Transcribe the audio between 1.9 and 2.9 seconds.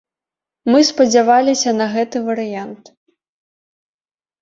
гэты варыянт.